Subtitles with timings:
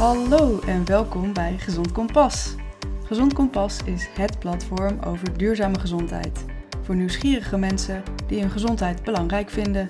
[0.00, 2.54] Hallo en welkom bij Gezond Kompas.
[3.04, 6.44] Gezond Kompas is het platform over duurzame gezondheid.
[6.82, 9.86] Voor nieuwsgierige mensen die hun gezondheid belangrijk vinden.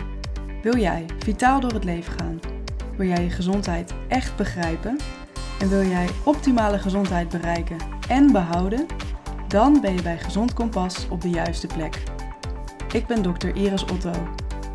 [0.62, 2.40] Wil jij vitaal door het leven gaan?
[2.96, 4.98] Wil jij je gezondheid echt begrijpen?
[5.60, 8.86] En wil jij optimale gezondheid bereiken en behouden?
[9.48, 12.02] Dan ben je bij Gezond Kompas op de juiste plek.
[12.92, 14.12] Ik ben dokter Iris Otto,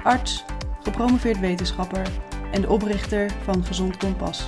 [0.03, 0.45] arts,
[0.83, 2.07] gepromoveerd wetenschapper
[2.51, 4.47] en de oprichter van Gezond Kompas.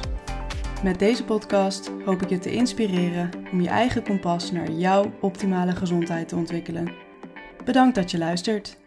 [0.84, 5.76] Met deze podcast hoop ik je te inspireren om je eigen kompas naar jouw optimale
[5.76, 6.94] gezondheid te ontwikkelen.
[7.66, 8.78] Bedankt dat je luistert.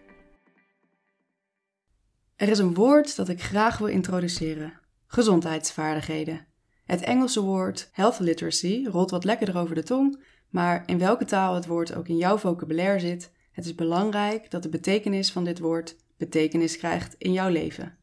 [2.36, 6.46] Er is een woord dat ik graag wil introduceren: gezondheidsvaardigheden.
[6.84, 11.54] Het Engelse woord health literacy rolt wat lekkerder over de tong, maar in welke taal
[11.54, 15.58] het woord ook in jouw vocabulaire zit, het is belangrijk dat de betekenis van dit
[15.58, 17.98] woord betekenis krijgt in jouw leven.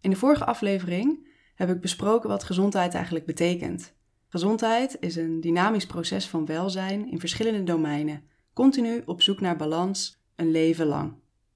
[0.00, 1.25] In de vorige aflevering
[1.56, 3.94] heb ik besproken wat gezondheid eigenlijk betekent.
[4.28, 10.22] Gezondheid is een dynamisch proces van welzijn in verschillende domeinen, continu op zoek naar balans,
[10.36, 11.14] een leven lang.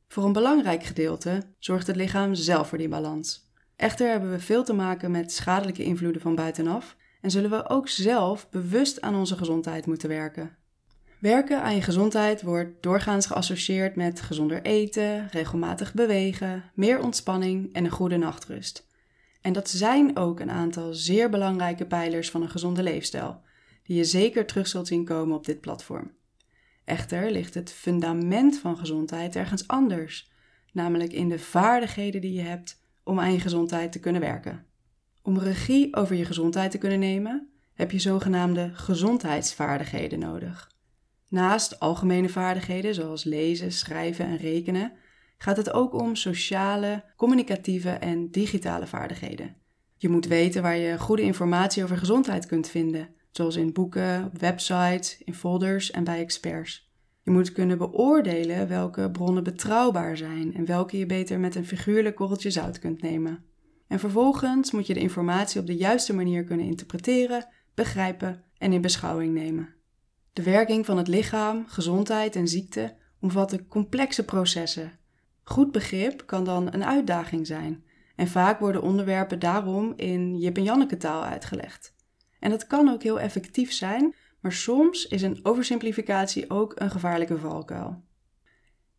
[0.08, 3.48] Voor een belangrijk gedeelte zorgt het lichaam zelf voor die balans.
[3.76, 7.88] Echter hebben we veel te maken met schadelijke invloeden van buitenaf en zullen we ook
[7.88, 10.56] zelf bewust aan onze gezondheid moeten werken.
[11.18, 17.84] Werken aan je gezondheid wordt doorgaans geassocieerd met gezonder eten, regelmatig bewegen, meer ontspanning en
[17.84, 18.88] een goede nachtrust.
[19.40, 23.40] En dat zijn ook een aantal zeer belangrijke pijlers van een gezonde leefstijl,
[23.82, 26.12] die je zeker terug zult zien komen op dit platform.
[26.84, 30.30] Echter ligt het fundament van gezondheid ergens anders,
[30.72, 34.66] namelijk in de vaardigheden die je hebt om aan je gezondheid te kunnen werken.
[35.22, 40.70] Om regie over je gezondheid te kunnen nemen, heb je zogenaamde gezondheidsvaardigheden nodig.
[41.28, 44.92] Naast algemene vaardigheden zoals lezen, schrijven en rekenen,
[45.42, 49.56] gaat het ook om sociale, communicatieve en digitale vaardigheden.
[49.96, 55.18] Je moet weten waar je goede informatie over gezondheid kunt vinden, zoals in boeken, websites,
[55.24, 56.90] in folders en bij experts.
[57.22, 62.16] Je moet kunnen beoordelen welke bronnen betrouwbaar zijn en welke je beter met een figuurlijk
[62.16, 63.44] korreltje zout kunt nemen.
[63.88, 68.80] En vervolgens moet je de informatie op de juiste manier kunnen interpreteren, begrijpen en in
[68.80, 69.74] beschouwing nemen.
[70.32, 74.98] De werking van het lichaam, gezondheid en ziekte omvatten complexe processen
[75.52, 77.84] Goed begrip kan dan een uitdaging zijn
[78.16, 81.94] en vaak worden onderwerpen daarom in Jip en Janneke taal uitgelegd.
[82.40, 87.38] En dat kan ook heel effectief zijn, maar soms is een oversimplificatie ook een gevaarlijke
[87.38, 88.02] valkuil.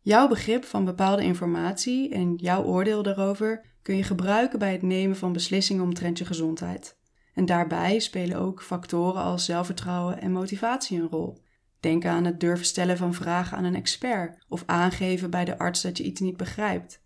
[0.00, 5.16] Jouw begrip van bepaalde informatie en jouw oordeel daarover kun je gebruiken bij het nemen
[5.16, 6.98] van beslissingen omtrent je gezondheid.
[7.34, 11.42] En daarbij spelen ook factoren als zelfvertrouwen en motivatie een rol.
[11.82, 15.82] Denk aan het durven stellen van vragen aan een expert of aangeven bij de arts
[15.82, 17.02] dat je iets niet begrijpt.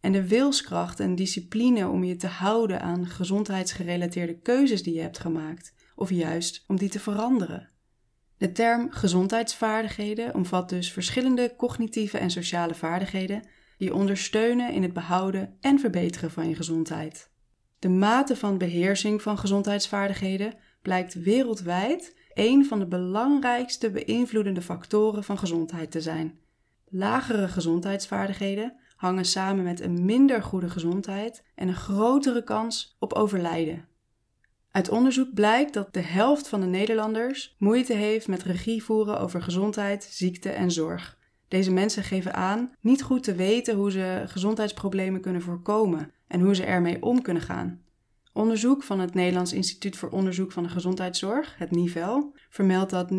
[0.00, 5.18] En de wilskracht en discipline om je te houden aan gezondheidsgerelateerde keuzes die je hebt
[5.18, 7.70] gemaakt, of juist om die te veranderen.
[8.36, 13.46] De term gezondheidsvaardigheden omvat dus verschillende cognitieve en sociale vaardigheden
[13.78, 17.30] die ondersteunen in het behouden en verbeteren van je gezondheid.
[17.78, 25.38] De mate van beheersing van gezondheidsvaardigheden blijkt wereldwijd een van de belangrijkste beïnvloedende factoren van
[25.38, 26.38] gezondheid te zijn.
[26.88, 33.88] Lagere gezondheidsvaardigheden hangen samen met een minder goede gezondheid en een grotere kans op overlijden.
[34.70, 39.42] Uit onderzoek blijkt dat de helft van de Nederlanders moeite heeft met regie voeren over
[39.42, 41.18] gezondheid, ziekte en zorg.
[41.48, 46.54] Deze mensen geven aan niet goed te weten hoe ze gezondheidsproblemen kunnen voorkomen en hoe
[46.54, 47.83] ze ermee om kunnen gaan.
[48.36, 53.14] Onderzoek van het Nederlands Instituut voor Onderzoek van de Gezondheidszorg, het NIVEL, vermeldt dat 29%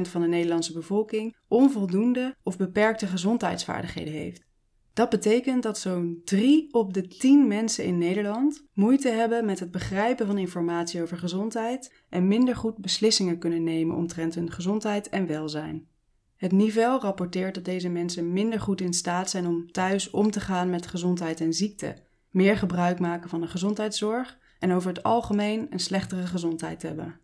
[0.00, 4.44] van de Nederlandse bevolking onvoldoende of beperkte gezondheidsvaardigheden heeft.
[4.92, 9.70] Dat betekent dat zo'n 3 op de 10 mensen in Nederland moeite hebben met het
[9.70, 15.26] begrijpen van informatie over gezondheid en minder goed beslissingen kunnen nemen omtrent hun gezondheid en
[15.26, 15.88] welzijn.
[16.36, 20.40] Het NIVEL rapporteert dat deze mensen minder goed in staat zijn om thuis om te
[20.40, 25.66] gaan met gezondheid en ziekte meer gebruik maken van de gezondheidszorg en over het algemeen
[25.70, 27.20] een slechtere gezondheid hebben.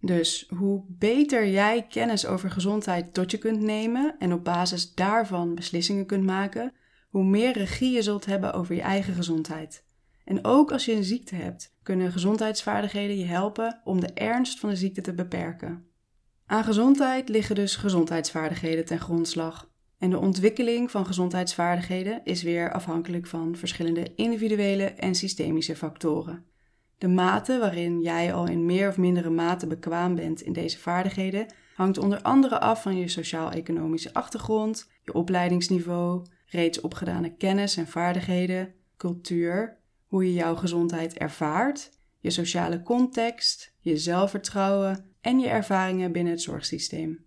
[0.00, 5.54] Dus hoe beter jij kennis over gezondheid tot je kunt nemen en op basis daarvan
[5.54, 6.72] beslissingen kunt maken,
[7.08, 9.84] hoe meer regie je zult hebben over je eigen gezondheid.
[10.24, 14.68] En ook als je een ziekte hebt, kunnen gezondheidsvaardigheden je helpen om de ernst van
[14.68, 15.84] de ziekte te beperken.
[16.46, 19.69] Aan gezondheid liggen dus gezondheidsvaardigheden ten grondslag.
[20.00, 26.44] En de ontwikkeling van gezondheidsvaardigheden is weer afhankelijk van verschillende individuele en systemische factoren.
[26.98, 31.46] De mate waarin jij al in meer of mindere mate bekwaam bent in deze vaardigheden
[31.74, 38.74] hangt onder andere af van je sociaal-economische achtergrond, je opleidingsniveau, reeds opgedane kennis en vaardigheden,
[38.96, 46.32] cultuur, hoe je jouw gezondheid ervaart je sociale context, je zelfvertrouwen en je ervaringen binnen
[46.32, 47.24] het zorgsysteem.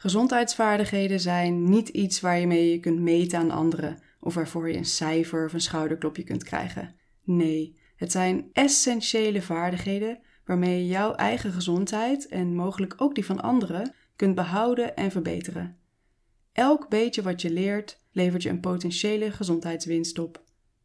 [0.00, 4.76] Gezondheidsvaardigheden zijn niet iets waar je mee je kunt meten aan anderen of waarvoor je
[4.76, 6.94] een cijfer of een schouderklopje kunt krijgen.
[7.24, 13.40] Nee, het zijn essentiële vaardigheden waarmee je jouw eigen gezondheid en mogelijk ook die van
[13.40, 15.76] anderen kunt behouden en verbeteren.
[16.52, 20.44] Elk beetje wat je leert levert je een potentiële gezondheidswinst op.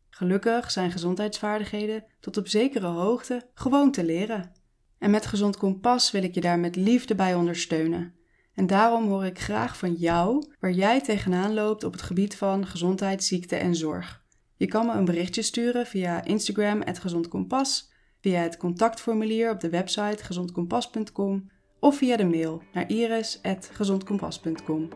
[0.10, 4.52] Gelukkig zijn gezondheidsvaardigheden tot op zekere hoogte gewoon te leren.
[4.98, 8.14] En met Gezond Kompas wil ik je daar met liefde bij ondersteunen.
[8.56, 12.68] En daarom hoor ik graag van jou waar jij tegenaan loopt op het gebied van
[12.68, 14.24] gezondheid, ziekte en zorg.
[14.58, 17.92] Je kan me een berichtje sturen via Instagram @gezondkompas,
[18.22, 24.90] via het contactformulier op de website gezondkompas.com of via de mail naar iris@gezondkompas.com.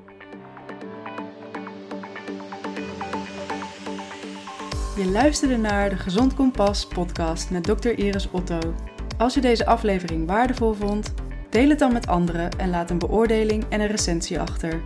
[5.00, 7.90] Je luisterde naar de Gezond Kompas podcast met Dr.
[7.90, 8.76] Iris Otto.
[9.18, 11.14] Als je deze aflevering waardevol vond,
[11.50, 14.82] deel het dan met anderen en laat een beoordeling en een recensie achter.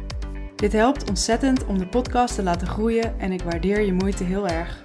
[0.56, 4.48] Dit helpt ontzettend om de podcast te laten groeien en ik waardeer je moeite heel
[4.48, 4.82] erg.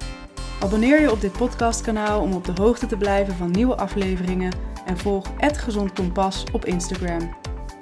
[0.60, 4.52] Abonneer je op dit podcastkanaal om op de hoogte te blijven van nieuwe afleveringen
[4.86, 7.36] en volg Gezond Kompas op Instagram.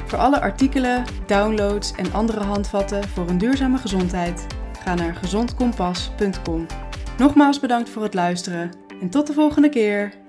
[0.06, 4.46] Voor alle artikelen, downloads en andere handvatten voor een duurzame gezondheid,
[4.84, 6.66] ga naar gezondkompas.com.
[7.18, 8.70] Nogmaals bedankt voor het luisteren
[9.00, 10.25] en tot de volgende keer.